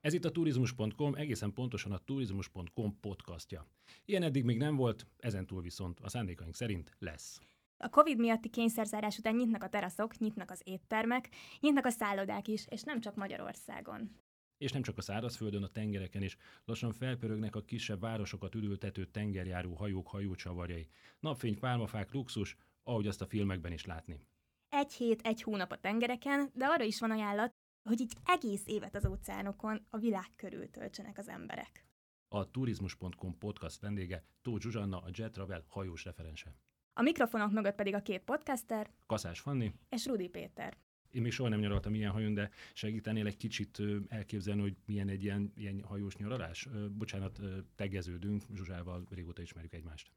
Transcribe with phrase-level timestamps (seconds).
[0.00, 3.66] Ez itt a turizmus.com, egészen pontosan a turizmus.com podcastja.
[4.04, 7.40] Ilyen eddig még nem volt, ezentúl viszont a szándékaink szerint lesz.
[7.76, 11.28] A Covid miatti kényszerzárás után nyitnak a teraszok, nyitnak az éttermek,
[11.60, 14.10] nyitnak a szállodák is, és nem csak Magyarországon.
[14.58, 16.36] És nem csak a szárazföldön, a tengereken is.
[16.64, 20.88] Lassan felpörögnek a kisebb városokat üdültető tengerjáró hajók hajócsavarjai.
[21.20, 24.20] Napfény, pálmafák, luxus, ahogy azt a filmekben is látni.
[24.68, 28.94] Egy hét, egy hónap a tengereken, de arra is van ajánlat, hogy így egész évet
[28.94, 31.84] az óceánokon a világ körül töltsenek az emberek.
[32.28, 36.54] A turizmus.com podcast vendége Tóth Zsuzsanna, a Jet Travel hajós referense.
[36.92, 40.76] A mikrofonok mögött pedig a két podcaster Kaszás Fanni és Rudi Péter.
[41.10, 45.22] Én még soha nem nyaraltam ilyen hajón, de segítenél egy kicsit elképzelni, hogy milyen egy
[45.22, 46.68] ilyen, ilyen hajós nyaralás?
[46.90, 47.40] Bocsánat,
[47.74, 50.10] tegeződünk, Zsuzsával régóta ismerjük egymást.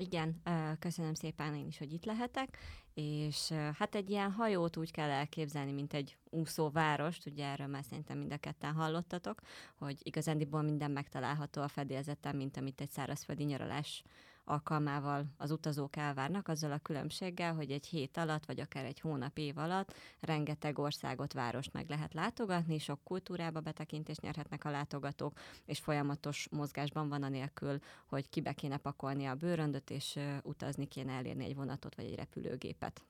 [0.00, 0.42] Igen,
[0.78, 2.58] köszönöm szépen én is, hogy itt lehetek,
[2.94, 8.18] és hát egy ilyen hajót úgy kell elképzelni, mint egy úszóvárost, ugye erről már szerintem
[8.18, 9.40] mind a ketten hallottatok,
[9.78, 14.02] hogy igazándiból minden megtalálható a fedélzeten, mint amit egy szárazföldi nyaralás
[14.50, 19.38] alkalmával az utazók elvárnak, azzal a különbséggel, hogy egy hét alatt, vagy akár egy hónap
[19.38, 25.78] év alatt rengeteg országot, várost meg lehet látogatni, sok kultúrába betekintést nyerhetnek a látogatók, és
[25.78, 31.54] folyamatos mozgásban van anélkül, hogy kibe kéne pakolni a bőröndöt, és utazni kéne elérni egy
[31.54, 33.04] vonatot vagy egy repülőgépet.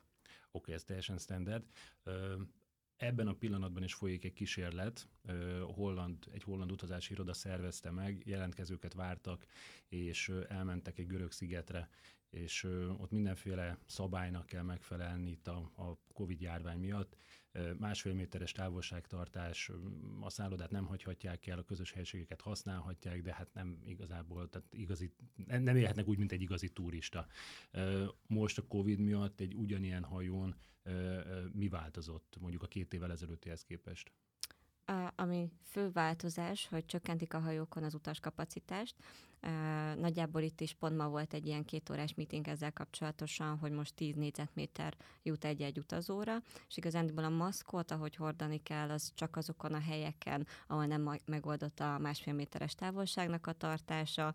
[0.53, 1.65] Oké, okay, ez teljesen standard.
[3.01, 5.09] Ebben a pillanatban is folyik egy kísérlet,
[5.75, 9.47] holland, egy holland utazási iroda szervezte meg, jelentkezőket vártak,
[9.89, 11.89] és elmentek egy görög szigetre,
[12.31, 12.65] és
[12.99, 17.17] ott mindenféle szabálynak kell megfelelni itt a, a Covid járvány miatt.
[17.79, 19.71] Másfél méteres távolságtartás,
[20.21, 25.13] a szállodát nem hagyhatják el, a közös helységeket használhatják, de hát nem igazából, tehát igazi,
[25.47, 27.27] nem élhetnek úgy, mint egy igazi turista.
[28.27, 30.57] Most a Covid miatt egy ugyanilyen hajón
[31.53, 34.13] mi változott mondjuk a két évvel ezelőttihez képest?
[34.85, 38.97] A, ami fő változás, hogy csökkentik a hajókon az utaskapacitást,
[39.97, 44.15] Nagyjából itt is pont ma volt egy ilyen kétórás meeting ezzel kapcsolatosan, hogy most 10
[44.15, 46.37] négyzetméter jut egy-egy utazóra,
[46.69, 51.81] és igazándiból a maszkot, ahogy hordani kell, az csak azokon a helyeken, ahol nem megoldott
[51.81, 54.35] a másfél méteres távolságnak a tartása,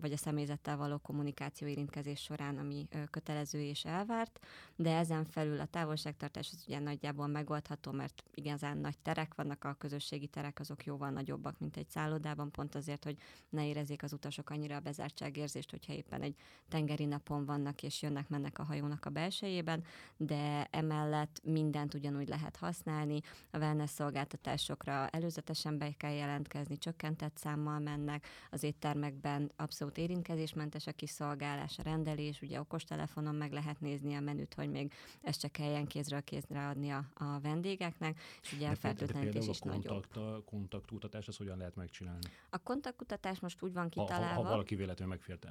[0.00, 4.38] vagy a személyzettel való kommunikáció érintkezés során, ami kötelező és elvárt,
[4.76, 9.74] de ezen felül a távolságtartás az ugye nagyjából megoldható, mert igazán nagy terek vannak, a
[9.78, 13.16] közösségi terek azok jóval nagyobbak, mint egy szállodában, pont azért, hogy
[13.48, 16.34] ne érezzék érezzék az utasok annyira a bezártságérzést, hogyha éppen egy
[16.68, 19.84] tengeri napon vannak és jönnek-mennek a hajónak a belsejében,
[20.16, 23.20] de emellett mindent ugyanúgy lehet használni.
[23.50, 30.92] A wellness szolgáltatásokra előzetesen be kell jelentkezni, csökkentett számmal mennek, az éttermekben abszolút érintkezésmentes a
[30.92, 34.92] kiszolgálás, a rendelés, ugye okostelefonon meg lehet nézni a menüt, hogy még
[35.22, 40.16] ezt csak kelljen kézről kézre adni a, a vendégeknek, és ugye a fertőtlenítés is nagyobb.
[40.16, 42.26] A kontaktkutatás, az hogyan lehet megcsinálni?
[42.50, 44.34] A kontaktkutatás most úgy van van kitalálva.
[44.34, 45.46] Ha, ha valaki véletlenül megfért.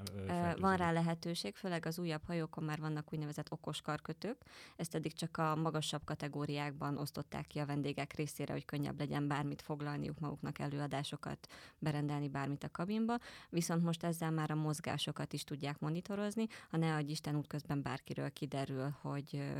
[0.59, 4.38] Van rá lehetőség, főleg az újabb hajókon már vannak úgynevezett okos karkötők.
[4.75, 9.62] Ezt eddig csak a magasabb kategóriákban osztották ki a vendégek részére, hogy könnyebb legyen bármit
[9.62, 11.47] foglalniuk maguknak, előadásokat,
[11.79, 13.18] berendelni bármit a kabinba.
[13.50, 18.31] Viszont most ezzel már a mozgásokat is tudják monitorozni, ha ne adj Isten útközben bárkiről
[18.31, 19.53] kiderül, hogy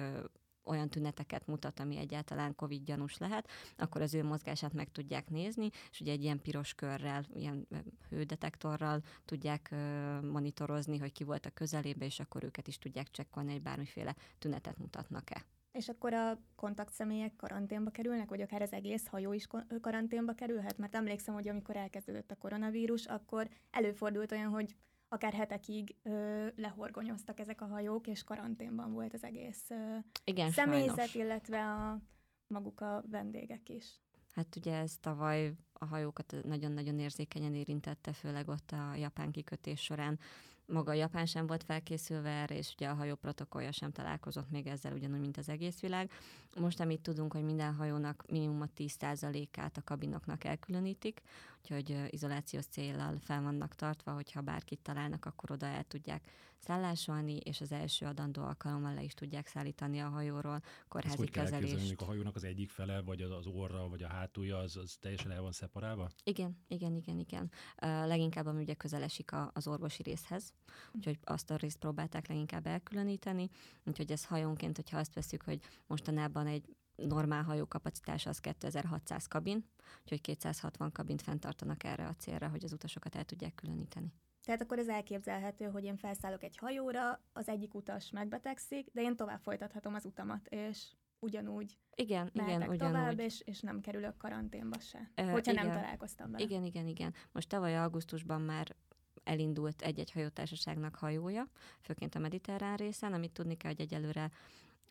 [0.66, 5.70] olyan tüneteket mutat, ami egyáltalán COVID gyanús lehet, akkor az ő mozgását meg tudják nézni,
[5.92, 7.68] és ugye egy ilyen piros körrel, ilyen
[8.10, 9.76] hődetektorral tudják
[10.22, 14.78] monitorozni, hogy ki volt a közelébe, és akkor őket is tudják csekkolni, hogy bármiféle tünetet
[14.78, 15.46] mutatnak-e.
[15.72, 19.48] És akkor a kontaktszemélyek karanténba kerülnek, vagy akár az egész hajó is
[19.82, 20.78] karanténba kerülhet?
[20.78, 24.76] Mert emlékszem, hogy amikor elkezdődött a koronavírus, akkor előfordult olyan, hogy
[25.10, 30.96] akár hetekig ö, lehorgonyoztak ezek a hajók, és karanténban volt az egész ö, Igen, személyzet,
[30.96, 31.16] sajnos.
[31.16, 32.02] illetve a
[32.48, 34.00] maguk a vendégek is.
[34.32, 40.20] Hát ugye ez tavaly a hajókat nagyon-nagyon érzékenyen érintette, főleg ott a japán kikötés során
[40.68, 44.68] maga a Japán sem volt felkészülve erre, és ugye a hajó protokollja sem találkozott még
[44.68, 46.12] ezzel ugyanúgy, mint az egész világ.
[46.60, 51.22] Most amit tudunk, hogy minden hajónak minimum a 10%-át a kabinoknak elkülönítik,
[51.72, 56.30] úgyhogy izolációs céllal fel vannak tartva, hogyha bárkit találnak, akkor oda el tudják
[56.60, 62.02] szállásolni, és az első adandó alkalommal le is tudják szállítani a hajóról kórházi Ezt kezelést.
[62.02, 65.42] a hajónak az egyik fele, vagy az orra, vagy a hátulja, az, az teljesen el
[65.42, 66.10] van szeparálva?
[66.24, 67.52] Igen, igen, igen, igen.
[67.82, 70.54] Uh, leginkább, ami ugye közel esik a, az orvosi részhez,
[70.92, 73.50] úgyhogy azt a részt próbálták leginkább elkülöníteni,
[73.84, 79.66] úgyhogy ez hajónként, hogyha azt veszük, hogy mostanában egy normál hajó kapacitása az 2600 kabin,
[80.02, 84.14] úgyhogy 260 kabint fenntartanak erre a célra, hogy az utasokat el tudják különíteni.
[84.44, 89.16] Tehát akkor ez elképzelhető, hogy én felszállok egy hajóra, az egyik utas megbetegszik, de én
[89.16, 93.20] tovább folytathatom az utamat, és ugyanúgy igen, igen, tovább, ugyanúgy.
[93.20, 95.78] és, és nem kerülök karanténba se, Ö, hogyha nem igen.
[95.78, 96.44] találkoztam vele.
[96.44, 97.14] Igen, igen, igen.
[97.32, 98.76] Most tavaly augusztusban már
[99.24, 101.48] elindult egy-egy hajótársaságnak hajója,
[101.82, 104.32] főként a mediterrán részen, amit tudni kell, hogy egyelőre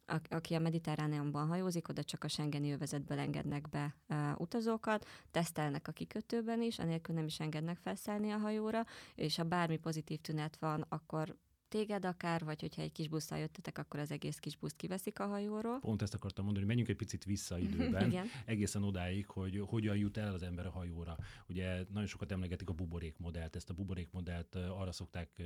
[0.06, 5.88] a- aki a mediterráneumban hajózik, oda csak a Schengeni övezetből engednek be uh, utazókat, tesztelnek
[5.88, 8.84] a kikötőben is, anélkül nem is engednek felszállni a hajóra,
[9.14, 11.36] és ha bármi pozitív tünet van, akkor
[11.74, 15.26] téged akár, vagy hogyha egy kis busszal jöttetek, akkor az egész kis buszt kiveszik a
[15.26, 15.78] hajóról.
[15.80, 18.26] Pont ezt akartam mondani, hogy menjünk egy picit vissza időben, Igen.
[18.44, 21.16] egészen odáig, hogy hogyan jut el az ember a hajóra.
[21.48, 25.42] Ugye nagyon sokat emlegetik a buborék modellt, ezt a buborék modellt arra szokták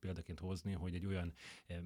[0.00, 1.32] példaként hozni, hogy egy olyan,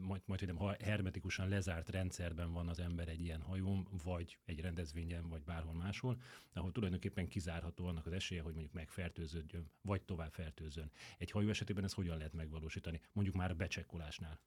[0.01, 4.61] majd, majd hogy nem, hermetikusan lezárt rendszerben van az ember egy ilyen hajón, vagy egy
[4.61, 6.21] rendezvényen, vagy bárhol máshol,
[6.53, 10.91] ahol tulajdonképpen kizárható annak az esélye, hogy mondjuk megfertőződjön, vagy tovább fertőzön.
[11.19, 13.01] Egy hajó esetében ezt hogyan lehet megvalósítani?
[13.13, 14.39] Mondjuk már a becsekkolásnál.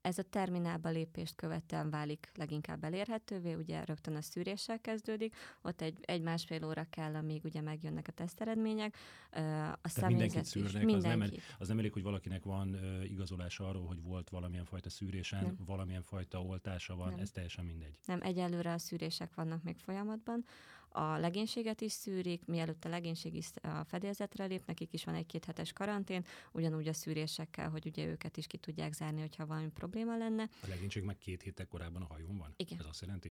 [0.00, 5.98] Ez a terminálba lépést követően válik leginkább elérhetővé, ugye rögtön a szűréssel kezdődik, ott egy,
[6.00, 8.96] egy másfél óra kell, amíg ugye megjönnek a teszteredmények.
[9.30, 11.42] A Tehát mindenkit személyzet is, szűrnek, az nem, mindenkit.
[11.58, 15.56] az nem elég, hogy valakinek van igazolása arról, hogy volt valamilyen fajta szűrésen, Nem.
[15.66, 17.18] valamilyen fajta oltása van, Nem.
[17.18, 17.98] ez teljesen mindegy.
[18.04, 20.44] Nem, egyelőre a szűrések vannak még folyamatban.
[20.88, 25.44] A legénységet is szűrik, mielőtt a legénység is a fedélzetre lép, nekik is van egy-két
[25.44, 30.16] hetes karantén, ugyanúgy a szűrésekkel, hogy ugye őket is ki tudják zárni, hogyha valami probléma
[30.16, 30.48] lenne.
[30.62, 32.52] A legénység meg két héttel korábban a hajón van?
[32.56, 32.78] Igen.
[32.78, 33.28] Ez azt jelenti?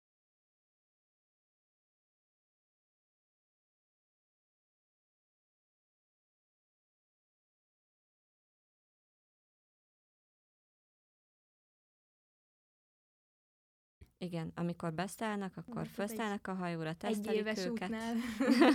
[14.19, 17.89] Igen, amikor beszállnak, akkor Hát felszállnak a hajóra, Egy tesztelik éves őket.
[17.89, 18.15] útnál.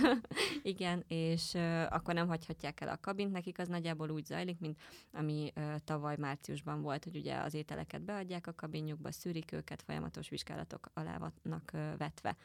[0.61, 4.79] Igen, és ö, akkor nem hagyhatják el a kabint, nekik az nagyjából úgy zajlik, mint
[5.11, 10.29] ami ö, tavaly márciusban volt, hogy ugye az ételeket beadják a kabinjukba, szűrik őket, folyamatos
[10.29, 12.35] vizsgálatok alá vannak ö, vetve.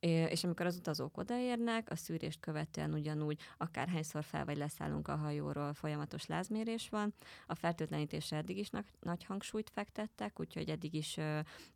[0.00, 5.74] És amikor az utazók odaérnek, a szűrést követően ugyanúgy akárhányszor fel vagy leszállunk a hajóról,
[5.74, 7.14] folyamatos lázmérés van.
[7.46, 11.18] A fertőtlenítésre eddig is nagy, hangsúlyt fektettek, úgyhogy eddig is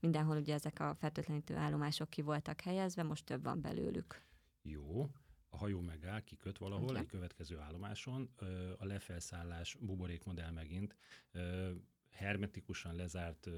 [0.01, 4.23] mindenhol ugye ezek a fertőtlenítő állomások ki voltak helyezve, most több van belőlük.
[4.63, 5.11] Jó,
[5.49, 7.03] a hajó megáll, kiköt valahol, Igen.
[7.03, 8.31] egy következő állomáson,
[8.79, 10.97] a lefelszállás buborékmodell megint,
[12.13, 13.49] hermetikusan lezárt,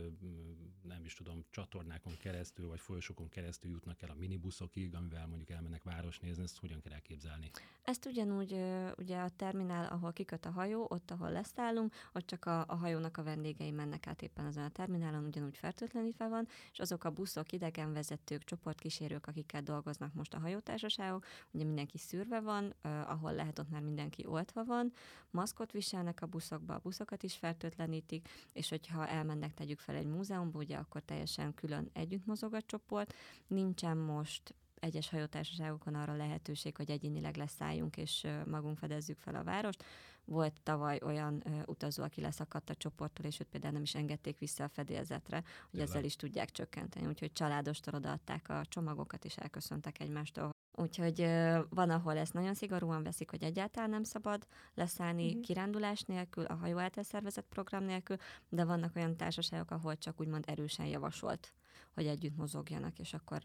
[0.83, 5.83] nem is tudom, csatornákon keresztül, vagy folyosókon keresztül jutnak el a minibuszokig, amivel mondjuk elmennek
[5.83, 7.51] városnézni, ezt hogyan kell elképzelni?
[7.83, 8.53] Ezt ugyanúgy,
[8.97, 13.17] ugye a terminál, ahol kiköt a hajó, ott, ahol leszállunk, ott csak a, a hajónak
[13.17, 17.53] a vendégei mennek át éppen azon a terminálon, ugyanúgy fertőtlenítve van, és azok a buszok,
[17.53, 23.83] idegenvezetők, csoportkísérők, akikkel dolgoznak most a hajótársaságok, ugye mindenki szűrve van, ahol lehet, ott már
[23.83, 24.93] mindenki oltva van,
[25.31, 30.59] maszkot viselnek a buszokba, a buszokat is fertőtlenítik, és hogyha elmennek, tegyük fel egy múzeumba,
[30.59, 33.15] ugye akkor teljesen külön együtt mozog a csoport,
[33.47, 34.55] nincsen most
[34.85, 39.85] egyes hajótársaságokon arra lehetőség, hogy egyénileg leszálljunk és magunk fedezzük fel a várost.
[40.25, 44.39] Volt tavaly olyan ö, utazó, aki leszakadt a csoporttól, és őt például nem is engedték
[44.39, 45.89] vissza a fedélzetre, hogy Tényleg?
[45.89, 47.07] ezzel is tudják csökkenteni.
[47.07, 50.54] Úgyhogy családostól odaadták a csomagokat, és elköszöntek egymástól.
[50.77, 51.21] Úgyhogy
[51.69, 55.41] van, ahol ezt nagyon szigorúan veszik, hogy egyáltalán nem szabad leszállni Mhm.
[55.41, 58.17] kirándulás nélkül, a hajó által szervezett program nélkül,
[58.49, 61.53] de vannak olyan társaságok, ahol csak úgymond erősen javasolt,
[61.95, 63.41] hogy együtt mozogjanak, és akkor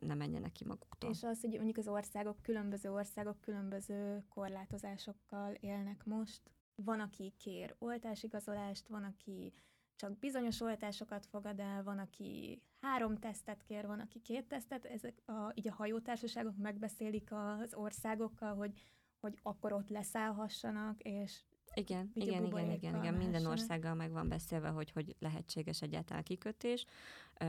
[0.00, 1.10] ne menjenek ki maguktól.
[1.10, 6.40] És az, hogy mondjuk az országok, különböző országok különböző korlátozásokkal élnek most.
[6.74, 9.52] Van, aki kér oltásigazolást, van, aki
[9.96, 14.84] csak bizonyos oltásokat fogad el, van, aki három tesztet kér, van, aki két tesztet.
[14.84, 18.72] Ezek a, így a hajótársaságok megbeszélik az országokkal, hogy,
[19.20, 21.42] hogy akkor ott leszállhassanak, és
[21.74, 26.22] Igen, Ugye igen, igen, igen, igen, minden országgal meg van beszélve, hogy hogy lehetséges egyáltalán
[26.22, 26.84] kikötés.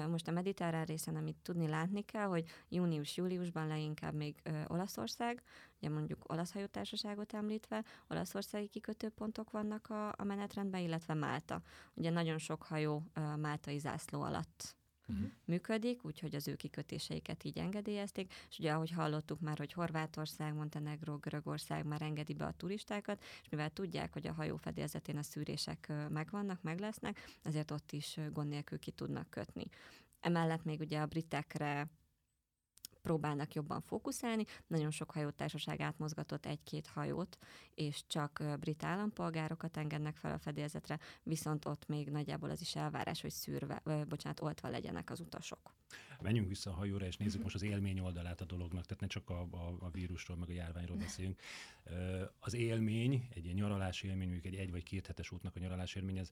[0.09, 5.43] Most a mediterrán részen, amit tudni látni kell, hogy június-júliusban leginkább még Olaszország,
[5.77, 11.61] ugye mondjuk olasz hajótársaságot említve, olaszországi kikötőpontok vannak a, a menetrendben, illetve Málta.
[11.93, 13.03] Ugye nagyon sok hajó
[13.37, 14.75] máltai zászló alatt
[15.05, 15.23] Mhm.
[15.45, 21.17] működik, úgyhogy az ő kikötéseiket így engedélyezték, és ugye ahogy hallottuk már, hogy Horvátország, Montenegro,
[21.17, 25.91] Görögország már engedi be a turistákat, és mivel tudják, hogy a hajó fedélzetén a szűrések
[26.09, 29.65] megvannak, meg lesznek, ezért ott is gond nélkül ki tudnak kötni.
[30.19, 31.87] Emellett még ugye a britekre
[33.05, 34.45] próbálnak jobban fókuszálni.
[34.67, 37.37] Nagyon sok hajótársaság átmozgatott egy-két hajót,
[37.75, 43.21] és csak brit állampolgárokat engednek fel a fedélzetre, viszont ott még nagyjából az is elvárás,
[43.21, 45.73] hogy szűrve, bocsánat, oltva legyenek az utasok.
[46.21, 49.29] Menjünk vissza a hajóra, és nézzük most az élmény oldalát a dolognak, tehát ne csak
[49.29, 51.39] a, a, a vírusról, meg a járványról beszéljünk.
[52.39, 55.99] Az élmény, egy ilyen nyaralási élmény, mondjuk egy egy vagy két hetes útnak a nyaralási
[55.99, 56.31] élmény, ez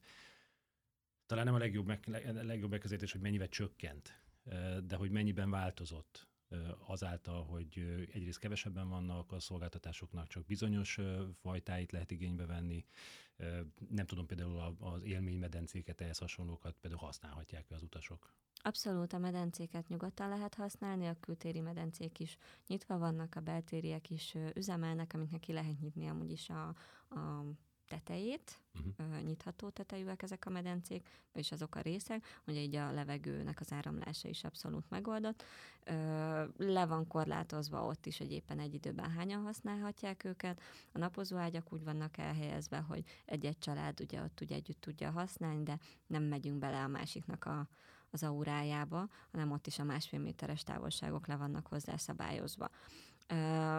[1.26, 4.22] talán nem a legjobb, meg, leg- legjobb megközelítés, hogy mennyivel csökkent
[4.86, 6.26] de hogy mennyiben változott
[6.86, 7.78] azáltal, hogy
[8.12, 10.98] egyrészt kevesebben vannak a szolgáltatásoknak, csak bizonyos
[11.40, 12.84] fajtáit lehet igénybe venni.
[13.88, 18.32] Nem tudom, például az élménymedencéket, ehhez hasonlókat például használhatják az utasok.
[18.66, 24.36] Abszolút a medencéket nyugodtan lehet használni, a kültéri medencék is nyitva vannak, a beltériek is
[24.54, 26.68] üzemelnek, amiknek ki lehet nyitni amúgy is a,
[27.08, 27.44] a
[27.88, 28.58] tetejét,
[28.98, 29.22] uh-huh.
[29.22, 34.28] nyitható tetejűek ezek a medencék, vagyis azok a részek, hogy így a levegőnek az áramlása
[34.28, 35.44] is abszolút megoldott.
[36.56, 40.60] Le van korlátozva ott is, hogy éppen egy időben hányan használhatják őket.
[40.92, 45.62] A napozó ágyak úgy vannak elhelyezve, hogy egy-egy család ugye ott ugye együtt tudja használni,
[45.62, 47.68] de nem megyünk bele a másiknak a,
[48.10, 52.70] az aurájába, hanem ott is a másfél méteres távolságok le vannak hozzá szabályozva.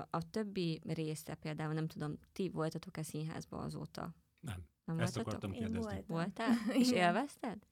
[0.09, 4.15] A többi része például, nem tudom, ti voltatok-e színházba azóta?
[4.39, 4.67] Nem.
[4.85, 5.43] nem Ezt voltatok?
[5.43, 6.03] akartam kérdezni.
[6.07, 6.53] Voltál?
[6.81, 7.67] És élvezted?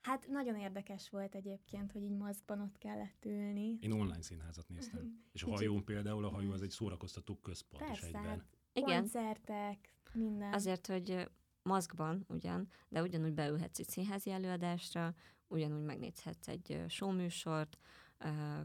[0.00, 3.78] Hát nagyon érdekes volt egyébként, hogy így maszkban ott kellett ülni.
[3.80, 5.20] Én online színházat néztem.
[5.32, 8.24] És a hajón például, a hajó az egy szórakoztató központ Persze, is egyben.
[8.24, 9.00] Hát Igen.
[9.00, 10.52] koncertek, minden.
[10.52, 11.30] Azért, hogy
[11.62, 15.14] maszkban ugyan, de ugyanúgy beülhetsz egy színházi előadásra,
[15.48, 17.78] ugyanúgy megnézhetsz egy showműsort,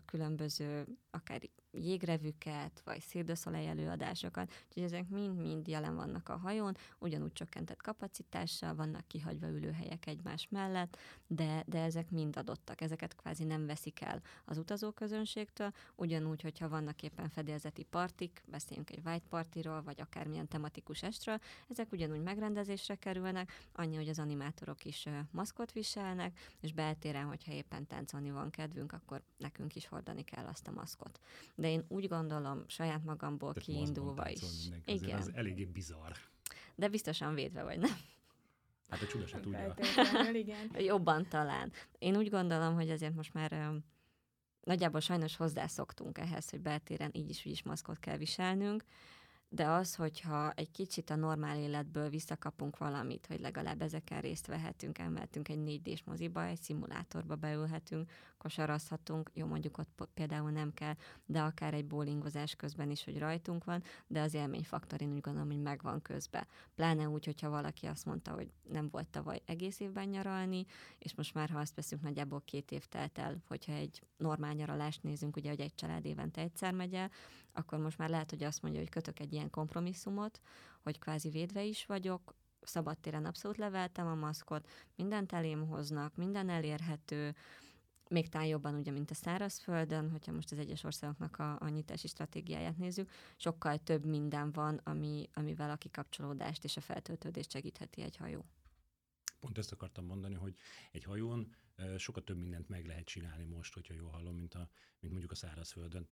[0.05, 1.41] különböző akár
[1.77, 9.07] jégrevüket, vagy szérdeszolej előadásokat, úgyhogy ezek mind-mind jelen vannak a hajón, ugyanúgy csökkentett kapacitással, vannak
[9.07, 14.57] kihagyva ülőhelyek egymás mellett, de, de ezek mind adottak, ezeket kvázi nem veszik el az
[14.57, 21.39] utazóközönségtől, ugyanúgy, hogyha vannak éppen fedélzeti partik, beszéljünk egy white partiról, vagy akármilyen tematikus estről,
[21.69, 27.87] ezek ugyanúgy megrendezésre kerülnek, annyi, hogy az animátorok is maszkot viselnek, és beltéren, hogyha éppen
[27.87, 31.19] táncolni van kedvünk, akkor nekünk is hordani kell azt a maszkot.
[31.55, 34.41] De én úgy gondolom, saját magamból Tehát kiindulva is.
[34.85, 35.17] Igen.
[35.17, 36.11] Ez eléggé bizarr.
[36.75, 37.97] De biztosan védve vagy, nem?
[38.89, 39.75] Hát a csuda se tudja.
[40.33, 40.71] igen.
[40.91, 41.71] Jobban talán.
[41.97, 43.71] Én úgy gondolom, hogy azért most már
[44.61, 48.83] nagyjából sajnos hozzászoktunk ehhez, hogy beltéren így is, úgy is maszkot kell viselnünk,
[49.49, 54.97] de az, hogyha egy kicsit a normál életből visszakapunk valamit, hogy legalább ezeken részt vehetünk,
[54.97, 61.41] elmehetünk egy 4D-s moziba, egy szimulátorba beülhetünk, kosarazhatunk, jó mondjuk ott például nem kell, de
[61.41, 65.61] akár egy bowlingozás közben is, hogy rajtunk van, de az élményfaktor én úgy gondolom, hogy
[65.61, 66.47] megvan közben.
[66.75, 70.65] Pláne úgy, hogyha valaki azt mondta, hogy nem volt tavaly egész évben nyaralni,
[70.99, 75.03] és most már, ha azt veszünk, nagyjából két év telt el, hogyha egy normál nyaralást
[75.03, 77.11] nézünk, ugye, hogy egy család évente egyszer megy el,
[77.53, 80.39] akkor most már lehet, hogy azt mondja, hogy kötök egy ilyen kompromisszumot,
[80.81, 87.35] hogy kvázi védve is vagyok, szabadtéren abszolút leveltem a maszkot, mindent elém hoznak, minden elérhető,
[88.09, 92.07] még talán jobban ugye, mint a szárazföldön, hogyha most az egyes országoknak a, a nyitási
[92.07, 98.15] stratégiáját nézzük, sokkal több minden van, ami, amivel a kikapcsolódást és a feltöltődést segítheti egy
[98.15, 98.45] hajó.
[99.39, 100.55] Pont ezt akartam mondani, hogy
[100.91, 101.55] egy hajón
[101.97, 105.35] sokkal több mindent meg lehet csinálni most, hogyha jól hallom, mint, a, mint mondjuk a
[105.35, 106.09] szárazföldön.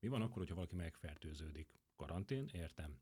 [0.00, 1.81] Mi van akkor, hogyha valaki megfertőződik?
[2.02, 2.98] Karantén, értem.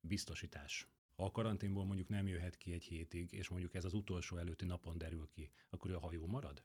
[0.00, 0.88] Biztosítás.
[1.16, 4.64] Ha a karanténból mondjuk nem jöhet ki egy hétig, és mondjuk ez az utolsó előtti
[4.64, 6.62] napon derül ki, akkor a hajó marad?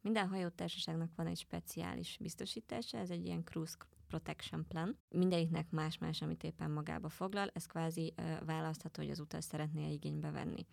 [0.00, 4.98] Minden hajótársaságnak van egy speciális biztosítása, ez egy ilyen cruise protection plan.
[5.08, 10.66] Mindegyiknek más-más, amit éppen magába foglal, ez kvázi választható, hogy az utas szeretné igénybe venni.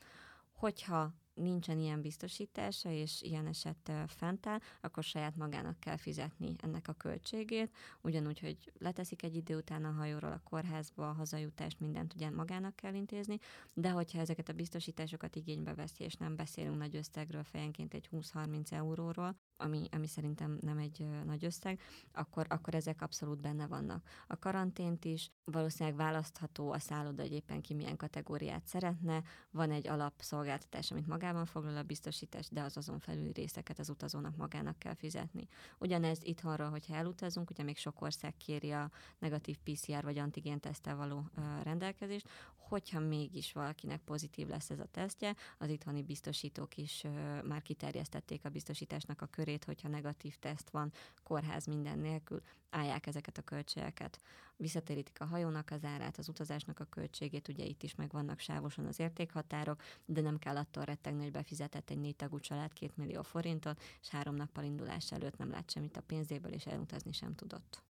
[0.52, 6.88] Hogyha nincsen ilyen biztosítása, és ilyen eset fent áll, akkor saját magának kell fizetni ennek
[6.88, 12.14] a költségét, ugyanúgy, hogy leteszik egy idő után a hajóról a kórházba, a hazajutást, mindent
[12.14, 13.38] ugye magának kell intézni,
[13.74, 18.72] de hogyha ezeket a biztosításokat igénybe veszi, és nem beszélünk nagy összegről, fejenként egy 20-30
[18.72, 21.80] euróról, ami, ami szerintem nem egy nagy összeg,
[22.12, 24.08] akkor, akkor ezek abszolút benne vannak.
[24.28, 29.88] A karantént is valószínűleg választható a szálloda, hogy éppen ki milyen kategóriát szeretne, van egy
[29.88, 34.94] alapszolgáltatás, amit magában foglal a biztosítás, de az azon felüli részeket az utazónak magának kell
[34.94, 35.48] fizetni.
[35.78, 40.96] Ugyanez itthonról, hogyha elutazunk, ugye még sok ország kéri a negatív PCR vagy antigén tesztel
[40.96, 41.30] való
[41.64, 47.04] rendelkezést, hogyha mégis valakinek pozitív lesz ez a tesztje, az itthoni biztosítók is
[47.44, 50.92] már kiterjesztették a biztosításnak a körét, hogyha negatív teszt van,
[51.24, 54.20] kórház minden nélkül, állják ezeket a költségeket.
[54.56, 59.00] Visszatérítik a hajónak az árát, az utazásnak a költségét, ugye itt is megvannak sávosan az
[59.00, 63.82] értékhatárok, de nem kell attól rettegni, hogy befizetett egy négy tagú család két millió forintot,
[64.02, 67.84] és három nappal indulás előtt nem lát semmit a pénzéből, és elutazni sem tudott.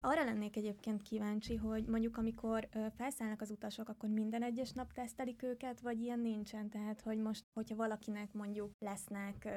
[0.00, 5.42] Arra lennék egyébként kíváncsi, hogy mondjuk amikor felszállnak az utasok, akkor minden egyes nap tesztelik
[5.42, 6.68] őket, vagy ilyen nincsen?
[6.68, 9.48] Tehát, hogy most, hogyha valakinek mondjuk lesznek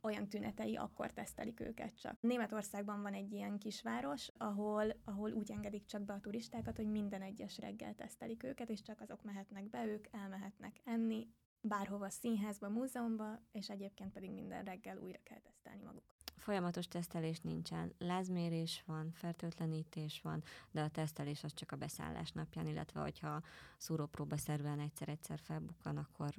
[0.00, 2.16] olyan tünetei, akkor tesztelik őket csak.
[2.20, 7.22] Németországban van egy ilyen kisváros, ahol, ahol úgy engedik csak be a turistákat, hogy minden
[7.22, 11.28] egyes reggel tesztelik őket, és csak azok mehetnek be, ők elmehetnek enni,
[11.60, 16.16] bárhova, színházba, múzeumba, és egyébként pedig minden reggel újra kell tesztelni magukat.
[16.36, 22.66] Folyamatos tesztelés nincsen, lázmérés van, fertőtlenítés van, de a tesztelés az csak a beszállás napján,
[22.66, 23.42] illetve hogyha
[23.76, 26.34] szúrópróba szerűen egyszer-egyszer felbukkan, akkor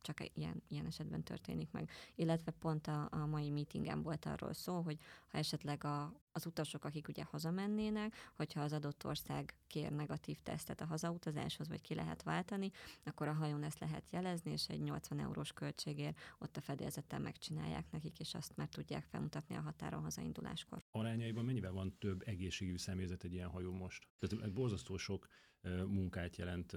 [0.00, 1.90] csak ilyen, ilyen esetben történik meg.
[2.14, 6.84] Illetve pont a, a mai meetingen volt arról szó, hogy ha esetleg a, az utasok,
[6.84, 12.22] akik ugye hazamennének, hogyha az adott ország kér negatív tesztet a hazautazáshoz, vagy ki lehet
[12.22, 12.70] váltani,
[13.04, 17.90] akkor a hajón ezt lehet jelezni, és egy 80 eurós költségért ott a fedélzeten megcsinálják
[17.90, 20.84] nekik, és azt már tudják felmutatni a határon hazainduláskor.
[20.90, 24.06] Arányaiban mennyivel van több egészségügyi személyzet egy ilyen hajó most?
[24.18, 25.28] Tehát borzasztó sok
[25.86, 26.76] munkát jelent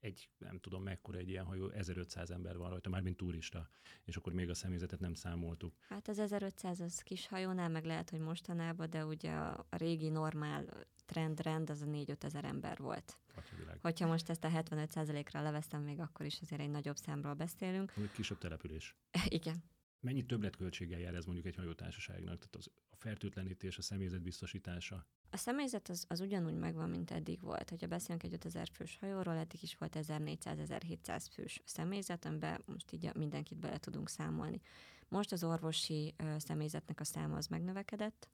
[0.00, 3.70] egy, nem tudom mekkora egy ilyen hajó, 1500 ember van rajta, már mint turista,
[4.04, 5.74] és akkor még a személyzetet nem számoltuk.
[5.88, 10.86] Hát az 1500 az kis hajónál, meg lehet, hogy mostanában, de ugye a, régi normál
[11.06, 13.18] trend-rend az a 4-5 ezer ember volt.
[13.34, 13.78] Atyavilág.
[13.80, 17.92] Hogyha most ezt a 75%-ra levesztem, még akkor is azért egy nagyobb számról beszélünk.
[18.12, 18.96] Kisebb település.
[19.28, 19.64] Igen.
[20.00, 22.38] Mennyi többletköltséggel jár ez mondjuk egy hajótársaságnak?
[22.38, 25.06] Tehát az, a fertőtlenítés, a személyzet biztosítása?
[25.30, 27.70] A személyzet az, az ugyanúgy megvan, mint eddig volt.
[27.70, 33.14] Hogyha beszélünk egy 5000 fős hajóról, eddig is volt 1400-1700 fős személyzet, amiben most így
[33.14, 34.60] mindenkit bele tudunk számolni.
[35.08, 38.28] Most az orvosi személyzetnek a száma az megnövekedett,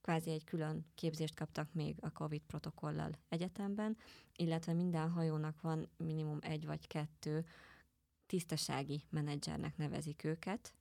[0.00, 3.96] kvázi egy külön képzést kaptak még a COVID protokollal egyetemben,
[4.36, 7.44] illetve minden hajónak van minimum egy vagy kettő
[8.26, 10.72] tisztasági menedzsernek nevezik őket,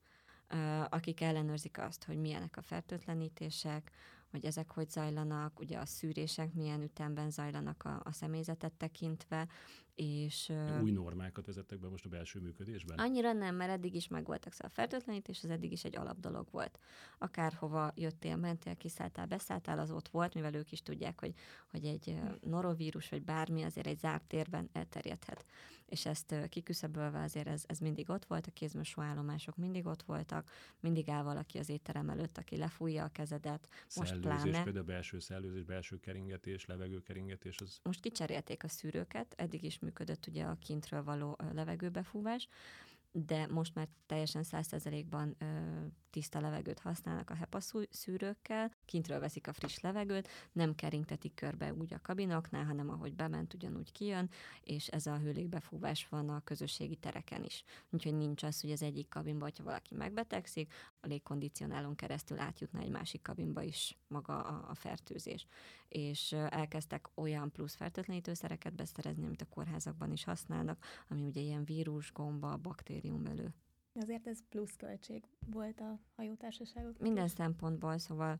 [0.89, 3.91] akik ellenőrzik azt, hogy milyenek a fertőtlenítések,
[4.31, 9.47] hogy ezek hogy zajlanak, ugye a szűrések milyen ütemben zajlanak a, a személyzetet tekintve,
[9.95, 10.51] és...
[10.81, 12.97] Új normákat vezettek be most a belső működésben?
[12.97, 16.79] Annyira nem, mert eddig is megvoltak, szóval a fertőtlenítés az eddig is egy alapdolog volt.
[17.17, 21.33] Akárhova jöttél, mentél, kiszálltál, beszálltál, az ott volt, mivel ők is tudják, hogy,
[21.67, 25.45] hogy egy norovírus vagy bármi azért egy zárt térben elterjedhet.
[25.85, 30.51] És ezt kiküszöbölve azért ez, ez mindig ott volt, a kézmosó állomások mindig ott voltak,
[30.79, 33.69] mindig áll valaki az étterem előtt, aki lefújja a kezedet.
[33.95, 34.63] Most szellőzés, pláne.
[34.63, 37.61] például belső szellőzés, belső keringetés, levegőkeringetés.
[37.61, 37.79] Az...
[37.83, 42.47] Most kicserélték a szűrőket, eddig is működött ugye a kintről való levegőbefúvás,
[43.11, 45.37] de most már teljesen százszerzelékban
[46.09, 51.93] tiszta levegőt használnak a HEPA szűrőkkel, kintről veszik a friss levegőt, nem keringtetik körbe úgy
[51.93, 54.29] a kabinoknál, hanem ahogy bement, ugyanúgy kijön,
[54.61, 57.63] és ez a hőlégbefúvás van a közösségi tereken is.
[57.89, 60.73] Úgyhogy nincs az, hogy az egyik kabinba, hogyha valaki megbetegszik,
[61.05, 65.45] a légkondicionálon keresztül átjutna egy másik kabinba is maga a, a fertőzés.
[65.87, 72.11] És elkezdtek olyan plusz fertőtlenítőszereket beszerezni, amit a kórházakban is használnak, ami ugye ilyen vírus,
[72.11, 73.53] gomba, baktérium elő.
[73.93, 76.99] Azért ez plusz költség volt a hajótársaságok.
[76.99, 78.39] Minden szempontból, szóval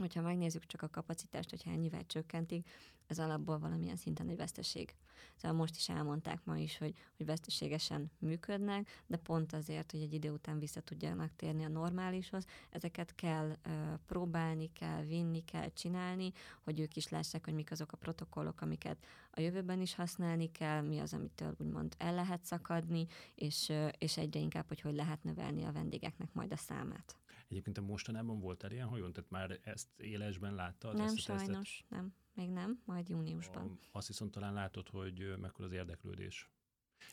[0.00, 2.68] hogyha megnézzük csak a kapacitást, hogyha ennyivel csökkentik,
[3.06, 4.94] ez alapból valamilyen szinten egy veszteség.
[5.36, 10.12] Szóval most is elmondták ma is, hogy, hogy veszteségesen működnek, de pont azért, hogy egy
[10.12, 13.72] idő után vissza tudjanak térni a normálishoz, ezeket kell uh,
[14.06, 19.06] próbálni, kell vinni, kell csinálni, hogy ők is lássák, hogy mik azok a protokollok, amiket
[19.30, 24.16] a jövőben is használni kell, mi az, amitől úgymond el lehet szakadni, és, uh, és
[24.16, 27.16] egyre inkább, hogy hogy lehet növelni a vendégeknek majd a számát.
[27.50, 29.12] Egyébként a mostanában volt el ilyen hajón?
[29.12, 30.96] Tehát már ezt élesben láttad?
[30.96, 32.14] Nem, ezt sajnos, nem.
[32.34, 33.78] Még nem, majd júniusban.
[33.92, 36.50] A, azt viszont talán látod, hogy mekkora az érdeklődés.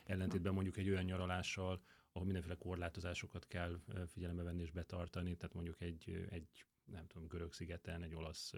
[0.04, 1.82] Ellentétben mondjuk egy olyan nyaralással,
[2.18, 7.52] ahol mindenféle korlátozásokat kell figyelembe venni és betartani, tehát mondjuk egy, egy nem tudom, görög
[7.52, 8.52] szigeten, egy olasz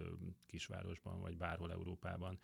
[0.46, 2.38] kisvárosban, vagy bárhol Európában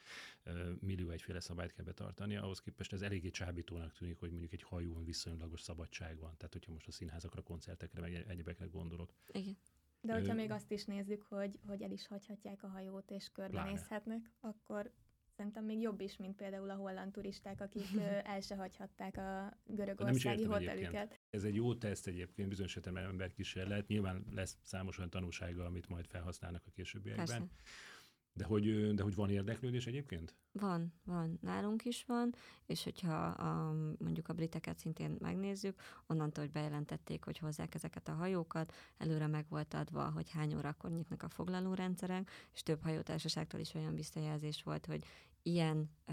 [0.81, 5.05] millió egyféle szabályt kell betartani, ahhoz képest ez eléggé csábítónak tűnik, hogy mondjuk egy hajón
[5.05, 6.37] viszonylagos szabadság van.
[6.37, 9.12] Tehát, hogyha most a színházakra, koncertekre, meg egyebekre gondolok.
[9.33, 9.57] Igen.
[10.00, 14.31] De hogyha még azt is nézzük, hogy, hogy el is hagyhatják a hajót, és körbenézhetnek,
[14.40, 14.90] akkor
[15.37, 17.87] szerintem még jobb is, mint például a holland turisták, akik
[18.35, 21.20] el se hagyhatták a görögországi hotelüket.
[21.31, 23.87] Ez egy jó teszt egyébként, bizonyos ember kísérlet.
[23.88, 27.27] Nyilván lesz számos olyan tanulsága, amit majd felhasználnak a későbbiekben.
[27.27, 27.46] Persze.
[28.37, 30.35] De hogy, de hogy van érdeklődés egyébként?
[30.53, 31.38] Van, van.
[31.42, 32.35] Nálunk is van,
[32.66, 38.12] és hogyha a, mondjuk a briteket szintén megnézzük, onnantól, hogy bejelentették, hogy hozzák ezeket a
[38.12, 43.75] hajókat, előre meg volt adva, hogy hány órakor nyitnak a foglalórendszerek, és több hajótársaságtól is
[43.75, 45.05] olyan visszajelzés volt, hogy
[45.42, 46.12] ilyen ö,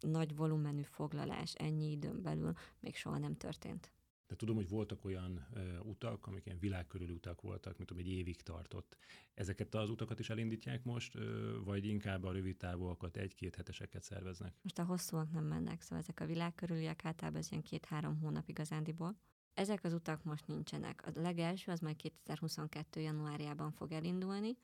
[0.00, 3.90] nagy volumenű foglalás ennyi időn belül még soha nem történt.
[4.26, 8.10] De tudom, hogy voltak olyan ö, utak, amik ilyen világkörüli utak voltak, mint tudom, egy
[8.10, 8.96] évig tartott.
[9.34, 14.54] Ezeket az utakat is elindítják most, ö, vagy inkább a rövid távolakat, egy-két heteseket szerveznek?
[14.62, 19.16] Most a hosszúak nem mennek, szóval ezek a világkörüliek általában ez ilyen két-három hónap igazándiból.
[19.54, 21.06] Ezek az utak most nincsenek.
[21.06, 23.00] A legelső az majd 2022.
[23.00, 24.56] januárjában fog elindulni.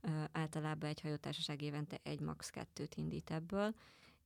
[0.00, 2.50] Ö, általában egy hajótársaság évente egy max.
[2.50, 3.74] kettőt indít ebből,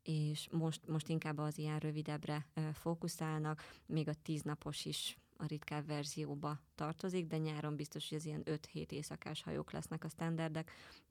[0.02, 5.86] és most, most inkább az ilyen rövidebbre fókuszálnak, még a tíz napos is a ritkább
[5.86, 10.70] verzióba tartozik, de nyáron biztos, hogy az ilyen 5-7 éjszakás hajók lesznek a standardek,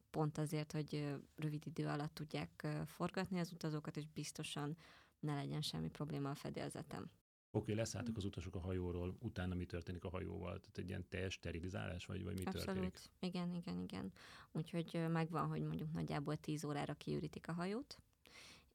[0.09, 4.77] pont azért, hogy rövid idő alatt tudják forgatni az utazókat, és biztosan
[5.19, 7.11] ne legyen semmi probléma a fedélzetem.
[7.51, 10.59] Oké, okay, leszálltak az utasok a hajóról, utána mi történik a hajóval?
[10.59, 12.65] Tehát egy ilyen teljes sterilizálás, vagy, vagy mi Abszolút.
[12.65, 12.97] történik?
[13.19, 14.13] Igen, igen, igen.
[14.51, 17.97] Úgyhogy megvan, hogy mondjuk nagyjából 10 órára kiürítik a hajót,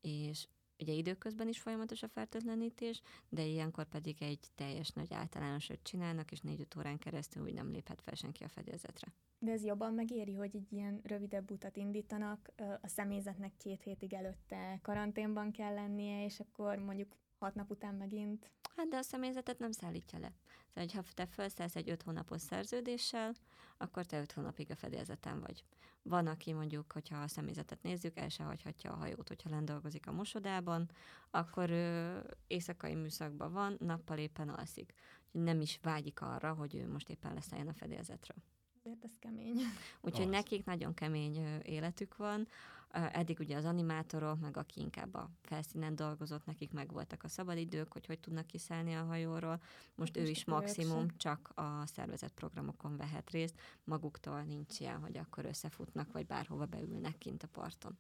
[0.05, 0.47] és
[0.79, 6.41] Ugye időközben is folyamatos a fertőtlenítés, de ilyenkor pedig egy teljes nagy általánosat csinálnak, és
[6.41, 9.13] négy-öt órán keresztül úgy nem léphet fel senki a fedélzetre.
[9.39, 14.79] De ez jobban megéri, hogy egy ilyen rövidebb utat indítanak, a személyzetnek két hétig előtte
[14.83, 18.51] karanténban kell lennie, és akkor mondjuk hat nap után megint.
[18.77, 20.33] Hát de a személyzetet nem szállítja le.
[20.73, 23.35] Tehát, ha te felszállsz egy öt hónapos szerződéssel,
[23.77, 25.65] akkor te öt hónapig a fedélzeten vagy.
[26.03, 30.07] Van, aki mondjuk, hogyha a személyzetet nézzük, el se hagyhatja a hajót, hogyha lent dolgozik
[30.07, 30.91] a mosodában,
[31.31, 34.93] akkor ő éjszakai műszakban van, nappal éppen alszik.
[35.31, 38.37] Nem is vágyik arra, hogy ő most éppen leszálljon a fedélzetről.
[38.79, 39.61] Ezért ez kemény.
[40.01, 40.31] Úgyhogy az.
[40.31, 42.49] nekik nagyon kemény életük van.
[42.91, 47.93] Eddig ugye az animátorok, meg aki inkább a felszínen dolgozott, nekik meg voltak a szabadidők,
[47.93, 49.57] hogy hogy tudnak kiszállni a hajóról.
[49.61, 55.17] Most, Most ő is maximum csak a szervezett programokon vehet részt, maguktól nincs ilyen, hogy
[55.17, 57.99] akkor összefutnak, vagy bárhova beülnek kint a parton.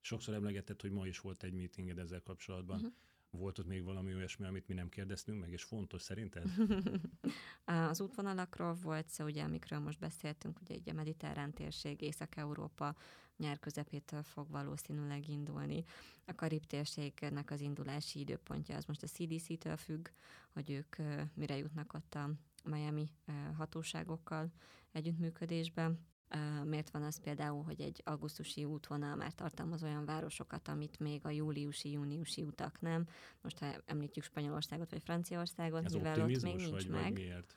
[0.00, 2.76] Sokszor emlegetett, hogy ma is volt egy meetinged ezzel kapcsolatban.
[2.76, 2.92] Uh-huh.
[3.30, 6.50] Volt ott még valami olyasmi, amit mi nem kérdeztünk meg, és fontos szerinted?
[7.90, 12.96] az útvonalakról volt szó, ugye, amikről most beszéltünk, ugye egy a mediterrán térség, Észak-Európa
[13.36, 15.84] nyár közepétől fog valószínűleg indulni.
[16.26, 20.08] A Karib térségnek az indulási időpontja az most a CDC-től függ,
[20.52, 20.96] hogy ők
[21.34, 22.30] mire jutnak ott a
[22.64, 23.10] Miami
[23.56, 24.52] hatóságokkal
[24.92, 26.10] együttműködésben.
[26.64, 31.30] Miért van az például, hogy egy augusztusi útvonal már tartalmaz olyan városokat, amit még a
[31.30, 33.06] júliusi-júniusi utak nem.
[33.40, 37.02] Most ha említjük Spanyolországot vagy Franciaországot, Ez mivel ott még nincs vagy, meg.
[37.02, 37.56] Vagy miért?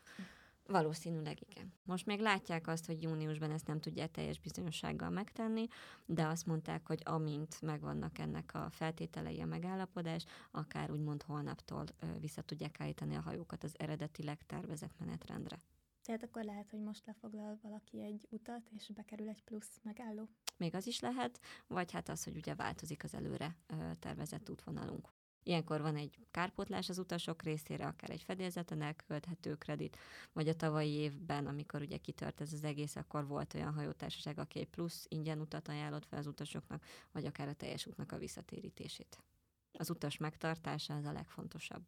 [0.68, 1.74] Valószínűleg igen.
[1.84, 5.68] Most még látják azt, hogy júniusban ezt nem tudják teljes bizonyossággal megtenni,
[6.06, 11.84] de azt mondták, hogy amint megvannak ennek a feltételei a megállapodás, akár úgymond holnaptól
[12.20, 15.60] vissza tudják állítani a hajókat az eredetileg tervezett menetrendre.
[16.04, 20.30] Tehát akkor lehet, hogy most lefoglal valaki egy utat, és bekerül egy plusz megálló.
[20.58, 23.56] Még az is lehet, vagy hát az, hogy ugye változik az előre
[24.00, 25.14] tervezett útvonalunk.
[25.48, 29.98] Ilyenkor van egy kárpótlás az utasok részére, akár egy fedélzeten elkölthető kredit,
[30.34, 34.60] vagy a tavalyi évben, amikor ugye kitört ez az egész, akkor volt olyan hajótársaság, aki
[34.60, 39.24] egy plusz ingyen utat ajánlott fel az utasoknak, vagy akár a teljes útnak a visszatérítését.
[39.72, 41.84] Az utas megtartása az a legfontosabb.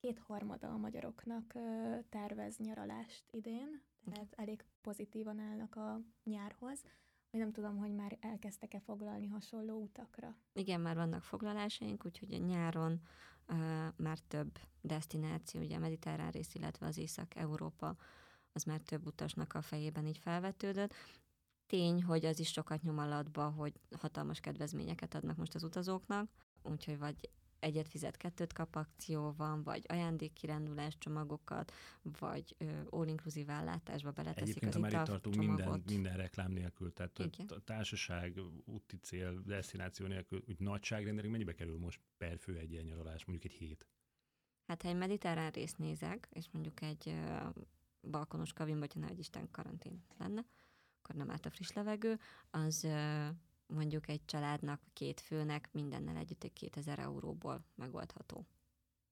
[0.00, 1.54] Kétharmada a magyaroknak
[2.08, 6.82] tervez nyaralást idén, tehát elég pozitívan állnak a nyárhoz
[7.36, 10.36] vagy nem tudom, hogy már elkezdtek-e foglalni hasonló utakra.
[10.52, 13.00] Igen, már vannak foglalásaink, úgyhogy a nyáron
[13.48, 13.56] uh,
[13.96, 17.96] már több destináció, ugye a mediterrán rész, illetve az Észak-Európa,
[18.52, 20.94] az már több utasnak a fejében így felvetődött.
[21.66, 26.30] Tény, hogy az is sokat nyom alatba, hogy hatalmas kedvezményeket adnak most az utazóknak,
[26.62, 27.30] úgyhogy vagy
[27.66, 32.56] egyet fizet, kettőt kap akció van, vagy ajándékkirándulás csomagokat, vagy
[32.90, 38.96] all-inclusive ellátásba beleteszik Egyébként, az itt tartunk minden, minden reklám nélkül, tehát a társaság, úti
[38.96, 43.58] cél, destináció nélkül, úgy nagyságrendileg mennyibe kerül most per fő egy ilyen nyaralás, mondjuk egy
[43.58, 43.86] hét?
[44.66, 47.54] Hát ha egy mediterrán részt nézek, és mondjuk egy uh,
[48.10, 50.44] balkonos kabin, vagy ha ne Isten karantén lenne,
[50.98, 52.18] akkor nem állt a friss levegő,
[52.50, 53.28] az uh,
[53.66, 58.46] mondjuk egy családnak, két főnek mindennel együtt egy 2000 euróból megoldható.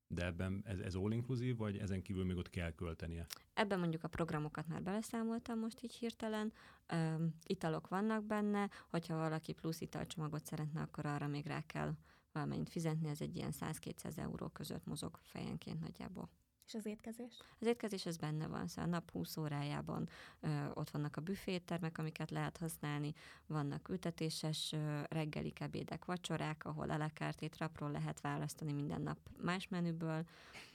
[0.06, 3.26] De ebben ez, ez all inclusive, vagy ezen kívül még ott kell költenie?
[3.54, 6.52] Ebben mondjuk a programokat már beleszámoltam most így hirtelen.
[6.92, 11.94] Üm, italok vannak benne, hogyha valaki plusz italcsomagot szeretne, akkor arra még rá kell
[12.32, 16.30] valamennyit fizetni, ez egy ilyen 100-200 euró között mozog fejenként nagyjából.
[16.66, 17.32] És az étkezés?
[17.58, 20.08] Az étkezés az benne van, szóval a nap 20 órájában
[20.40, 23.14] ö, ott vannak a büféttermek, amiket lehet használni,
[23.46, 30.26] vannak ültetéses ö, reggelik, ebédek, vacsorák, ahol alakárt étrapról lehet választani minden nap más menüből.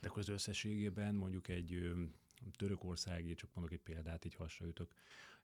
[0.01, 2.03] De akkor az összességében mondjuk egy ö,
[2.57, 4.93] törökországi, csak mondok egy példát, így hasraütök,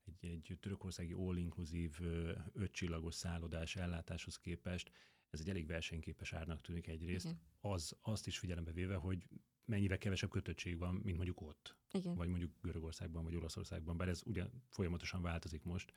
[0.06, 4.92] egy, egy törökországi all-inclusive ötcsillagos szállodás ellátáshoz képest
[5.36, 7.40] ez egy elég versenyképes árnak tűnik egyrészt, Igen.
[7.60, 9.28] az azt is figyelembe véve, hogy
[9.66, 11.76] mennyivel kevesebb kötöttség van, mint mondjuk ott.
[11.92, 12.16] Igen.
[12.16, 15.94] Vagy mondjuk Görögországban, vagy Olaszországban, bár ez ugye folyamatosan változik most,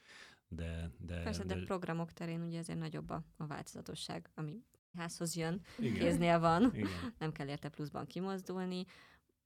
[0.49, 0.91] de...
[0.99, 4.63] de Persze, de, de programok terén ugye azért nagyobb a, a változatosság, ami
[4.95, 5.99] házhoz jön, Igen.
[5.99, 7.15] kéznél van, Igen.
[7.19, 8.85] nem kell érte pluszban kimozdulni,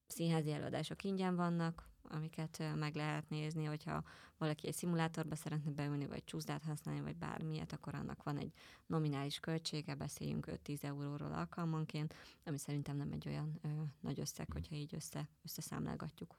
[0.06, 4.02] színházi előadások ingyen vannak, amiket meg lehet nézni, hogyha
[4.38, 8.52] valaki egy szimulátorba szeretne beülni, vagy csúszdát használni, vagy bármilyet, akkor annak van egy
[8.86, 13.68] nominális költsége, beszéljünk 5-10 euróról alkalmanként, ami szerintem nem egy olyan ö,
[14.00, 16.36] nagy összeg, hogyha így össze, összeszámlálgatjuk.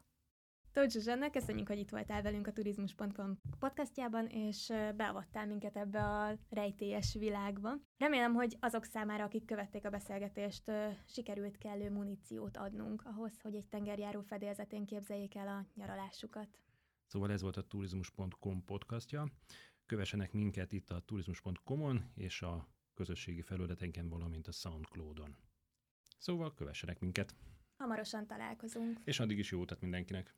[0.74, 6.38] Tóth Zsuzsanna, köszönjük, hogy itt voltál velünk a turizmus.com podcastjában, és beavattál minket ebbe a
[6.50, 7.74] rejtélyes világba.
[7.98, 10.72] Remélem, hogy azok számára, akik követték a beszélgetést,
[11.08, 16.60] sikerült kellő muníciót adnunk ahhoz, hogy egy tengerjáró fedélzetén képzeljék el a nyaralásukat.
[17.06, 19.32] Szóval ez volt a turizmus.com podcastja.
[19.86, 25.36] Kövessenek minket itt a turizmus.com-on és a közösségi felületeinken, valamint a Soundcloud-on.
[26.18, 27.36] Szóval kövessenek minket.
[27.78, 29.00] Hamarosan találkozunk.
[29.04, 30.36] És addig is jó utat mindenkinek.